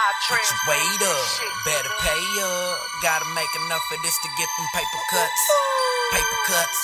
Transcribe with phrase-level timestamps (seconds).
[0.00, 1.28] Get your weight up,
[1.66, 2.80] better pay up.
[3.02, 5.42] Gotta make enough of this to get them paper cuts.
[6.10, 6.78] Paper cuts,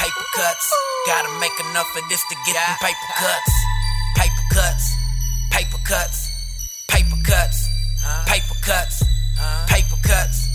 [0.00, 0.66] paper cuts.
[1.06, 3.52] Gotta make enough of this to get them paper cuts.
[4.16, 4.84] Paper cuts,
[5.52, 6.18] paper cuts,
[6.88, 7.58] paper cuts,
[8.26, 9.02] paper cuts,
[9.70, 10.48] paper cuts,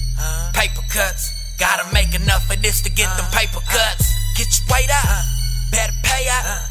[0.52, 1.32] paper cuts.
[1.59, 4.11] Gotta make enough of this to get them paper cuts.
[4.36, 5.24] Get your weight up,
[5.71, 6.68] better pay up.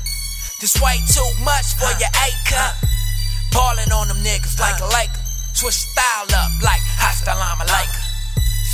[0.60, 2.76] This way too much for your A cup.
[3.52, 5.23] Ballin' on them niggas like a Laker.
[5.54, 8.02] Twist style up like Hostile Malaika.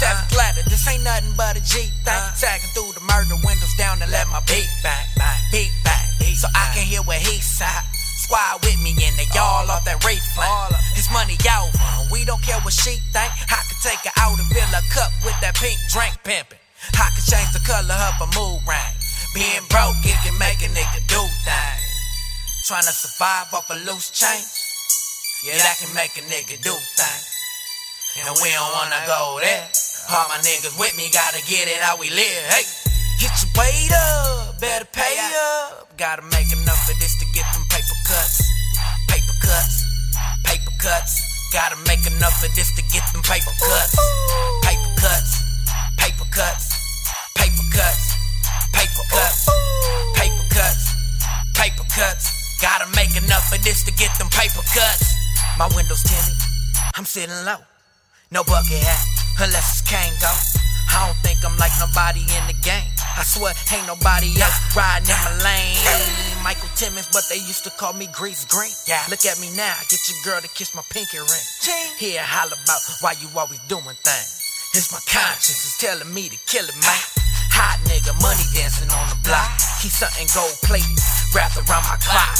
[0.00, 2.08] Seven letter, this ain't nothing but a G thing.
[2.08, 2.32] Uh.
[2.32, 5.12] Sagging through the murder windows down and let my beat back,
[5.52, 6.08] beat back,
[6.40, 7.84] So I can hear what he said.
[8.24, 10.72] Squad with me and they all off that reef flame.
[10.96, 11.76] It's money over,
[12.08, 13.28] we don't care what she think.
[13.28, 16.56] I could take her out and fill a cup with that pink drink pimpin'.
[16.96, 18.94] I could change the color of a mood ring.
[19.36, 21.84] Being broke, it can make a nigga do things.
[22.64, 24.59] Trying to survive off a loose change.
[25.40, 27.24] Yeah, that can make a nigga do things.
[28.20, 29.72] And we don't wanna go there.
[30.12, 32.44] All my niggas with me gotta get it how we live.
[32.52, 32.68] Hey,
[33.16, 35.96] get your weight up, better pay up.
[35.96, 38.44] Gotta make enough of this to get them paper cuts.
[39.08, 39.80] Paper cuts,
[40.44, 41.16] paper cuts.
[41.56, 43.96] Gotta make enough of this to get them paper cuts.
[44.60, 45.40] Paper cuts,
[45.96, 46.68] paper cuts,
[47.40, 48.04] paper cuts,
[48.76, 49.48] paper cuts,
[50.20, 50.84] paper cuts,
[51.56, 52.28] paper cuts.
[52.60, 55.19] Gotta make enough of this to get them paper cuts.
[55.58, 56.36] My windows tinted,
[56.94, 57.60] I'm sitting low.
[58.30, 59.04] No bucket hat,
[59.40, 60.32] unless it's Kangol.
[60.90, 62.90] I don't think I'm like nobody in the game.
[63.14, 65.78] I swear, ain't nobody else riding in my lane.
[66.42, 68.72] Michael Timmons, but they used to call me Grease Green.
[68.88, 69.02] Yeah.
[69.10, 71.46] Look at me now, get your girl to kiss my pinky ring.
[71.98, 74.30] Here, holler about why you always doing things.
[74.74, 77.02] It's my conscience, is telling me to kill it, man.
[77.54, 79.50] Hot nigga, money dancing on the block.
[79.82, 80.98] Keep something gold plated,
[81.34, 82.34] wrapped around my clock.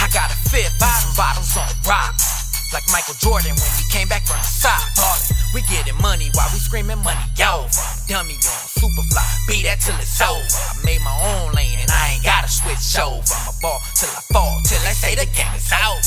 [0.00, 2.35] I got a fifth, some bottles on rocks.
[2.72, 4.82] Like Michael Jordan when he came back from the side.
[4.96, 5.36] Ballin'.
[5.54, 7.70] We getting money while we screaming money over.
[8.10, 10.36] Dummy on Superfly, beat that till it's over.
[10.36, 13.22] I made my own lane and I ain't gotta switch over.
[13.22, 16.02] I'ma ball till I fall, till they say the game is over.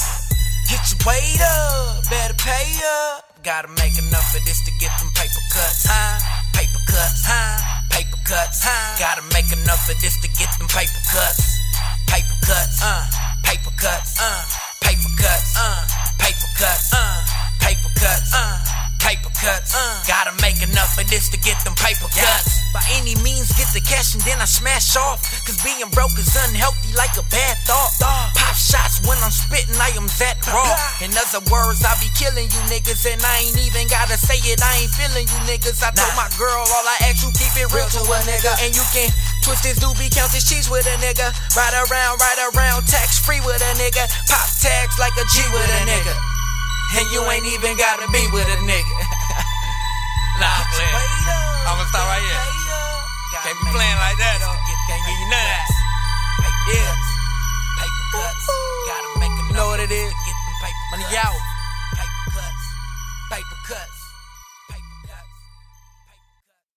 [0.70, 2.78] Get your weight up, better pay
[3.10, 3.26] up.
[3.42, 6.20] Gotta make enough of this to get them paper cuts, huh?
[6.54, 7.58] Paper cuts, huh?
[7.90, 9.00] Paper cuts, huh?
[9.00, 11.58] Gotta make enough of this to get them paper cuts.
[12.06, 13.08] Paper cuts, uh,
[13.48, 14.59] paper cuts, uh,
[21.10, 22.62] this to get them paper cuts.
[22.70, 25.26] By any means, get the cash and then I smash off.
[25.44, 27.98] Cause being broke is unhealthy like a bad thought.
[28.38, 30.70] Pop shots when I'm spitting, I am that raw.
[31.06, 34.62] In other words, I be killing you niggas and I ain't even gotta say it.
[34.62, 35.82] I ain't feeling you niggas.
[35.82, 38.54] I told my girl all I ask you keep it real to a nigga.
[38.62, 39.10] And you can
[39.42, 41.34] twist this doobie, count this cheese with a nigga.
[41.58, 44.06] Ride around, ride around, tax free with a nigga.
[44.30, 46.14] Pop tags like a G with a nigga.
[47.02, 48.98] And you ain't even gotta be with a nigga.
[50.40, 50.96] nah, I'm playing.
[51.68, 52.44] I'ma stop right here.
[53.44, 54.58] Can't be playing like that, though.
[54.88, 55.68] Can't give you none of that.
[56.70, 56.92] Yeah.
[57.80, 58.46] Paper cuts.
[58.88, 59.56] Gotta make enough.
[59.56, 60.12] Know what it is?